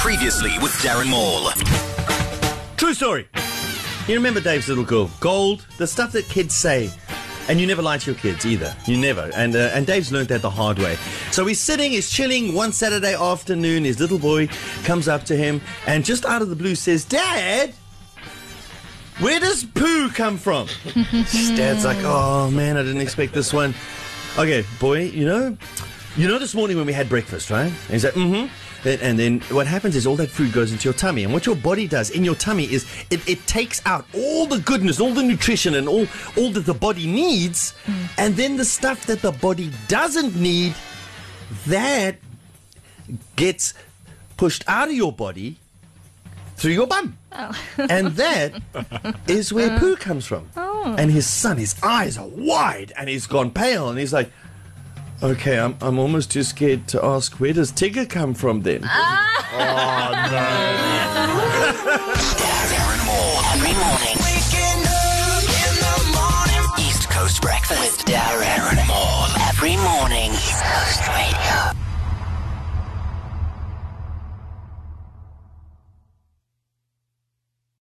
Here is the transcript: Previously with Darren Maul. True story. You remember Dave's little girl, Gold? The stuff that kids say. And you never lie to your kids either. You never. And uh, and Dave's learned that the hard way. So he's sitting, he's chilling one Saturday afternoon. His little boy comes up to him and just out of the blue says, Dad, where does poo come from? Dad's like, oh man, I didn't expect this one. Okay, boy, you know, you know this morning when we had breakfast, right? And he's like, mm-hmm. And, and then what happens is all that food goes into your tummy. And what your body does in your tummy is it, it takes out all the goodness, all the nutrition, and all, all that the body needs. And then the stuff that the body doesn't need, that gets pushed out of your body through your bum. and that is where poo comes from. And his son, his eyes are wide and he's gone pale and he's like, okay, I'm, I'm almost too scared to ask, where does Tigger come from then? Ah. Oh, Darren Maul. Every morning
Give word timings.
Previously 0.00 0.50
with 0.60 0.72
Darren 0.82 1.08
Maul. 1.10 1.50
True 2.76 2.94
story. 2.94 3.28
You 4.06 4.14
remember 4.14 4.40
Dave's 4.40 4.68
little 4.68 4.84
girl, 4.84 5.10
Gold? 5.20 5.66
The 5.78 5.86
stuff 5.86 6.12
that 6.12 6.28
kids 6.28 6.54
say. 6.54 6.90
And 7.48 7.60
you 7.60 7.66
never 7.66 7.82
lie 7.82 7.98
to 7.98 8.12
your 8.12 8.20
kids 8.20 8.46
either. 8.46 8.74
You 8.86 8.96
never. 8.96 9.30
And 9.34 9.56
uh, 9.56 9.70
and 9.74 9.84
Dave's 9.86 10.12
learned 10.12 10.28
that 10.28 10.42
the 10.42 10.50
hard 10.50 10.78
way. 10.78 10.96
So 11.32 11.44
he's 11.44 11.58
sitting, 11.58 11.90
he's 11.90 12.08
chilling 12.08 12.54
one 12.54 12.72
Saturday 12.72 13.14
afternoon. 13.14 13.84
His 13.84 13.98
little 13.98 14.18
boy 14.18 14.48
comes 14.84 15.08
up 15.08 15.24
to 15.24 15.36
him 15.36 15.60
and 15.86 16.04
just 16.04 16.24
out 16.24 16.40
of 16.42 16.48
the 16.48 16.56
blue 16.56 16.76
says, 16.76 17.04
Dad, 17.04 17.74
where 19.18 19.40
does 19.40 19.64
poo 19.64 20.08
come 20.10 20.36
from? 20.38 20.68
Dad's 20.94 21.84
like, 21.84 21.98
oh 22.02 22.50
man, 22.50 22.76
I 22.76 22.82
didn't 22.82 23.00
expect 23.02 23.34
this 23.34 23.52
one. 23.52 23.74
Okay, 24.38 24.64
boy, 24.80 25.02
you 25.02 25.26
know, 25.26 25.56
you 26.16 26.28
know 26.28 26.38
this 26.38 26.54
morning 26.54 26.76
when 26.76 26.86
we 26.86 26.92
had 26.92 27.08
breakfast, 27.08 27.50
right? 27.50 27.66
And 27.66 27.90
he's 27.90 28.04
like, 28.04 28.14
mm-hmm. 28.14 28.52
And, 28.84 29.00
and 29.00 29.18
then 29.18 29.40
what 29.54 29.66
happens 29.66 29.96
is 29.96 30.06
all 30.06 30.16
that 30.16 30.28
food 30.28 30.52
goes 30.52 30.72
into 30.72 30.84
your 30.84 30.94
tummy. 30.94 31.24
And 31.24 31.32
what 31.32 31.46
your 31.46 31.56
body 31.56 31.86
does 31.86 32.10
in 32.10 32.24
your 32.24 32.34
tummy 32.34 32.64
is 32.64 32.84
it, 33.10 33.26
it 33.28 33.46
takes 33.46 33.80
out 33.86 34.04
all 34.14 34.46
the 34.46 34.58
goodness, 34.58 35.00
all 35.00 35.14
the 35.14 35.22
nutrition, 35.22 35.74
and 35.74 35.88
all, 35.88 36.06
all 36.36 36.50
that 36.50 36.66
the 36.66 36.74
body 36.74 37.06
needs. 37.06 37.74
And 38.18 38.34
then 38.36 38.56
the 38.56 38.64
stuff 38.64 39.06
that 39.06 39.22
the 39.22 39.32
body 39.32 39.70
doesn't 39.88 40.36
need, 40.36 40.74
that 41.66 42.16
gets 43.36 43.74
pushed 44.36 44.64
out 44.66 44.88
of 44.88 44.94
your 44.94 45.12
body 45.12 45.58
through 46.56 46.72
your 46.72 46.86
bum. 46.86 47.16
and 47.78 48.08
that 48.08 48.60
is 49.26 49.52
where 49.52 49.78
poo 49.78 49.96
comes 49.96 50.26
from. 50.26 50.48
And 50.98 51.10
his 51.10 51.26
son, 51.26 51.56
his 51.56 51.76
eyes 51.82 52.18
are 52.18 52.26
wide 52.26 52.92
and 52.96 53.08
he's 53.08 53.26
gone 53.26 53.50
pale 53.50 53.88
and 53.88 53.98
he's 53.98 54.12
like, 54.12 54.30
okay, 55.22 55.58
I'm, 55.58 55.76
I'm 55.80 55.98
almost 55.98 56.30
too 56.30 56.42
scared 56.42 56.88
to 56.88 57.04
ask, 57.04 57.34
where 57.40 57.52
does 57.52 57.72
Tigger 57.72 58.08
come 58.08 58.34
from 58.34 58.62
then? 58.62 58.82
Ah. 58.84 59.28
Oh, 59.54 60.12
Darren 62.72 63.06
Maul. 63.06 63.21
Every 63.21 63.21
morning 63.21 63.21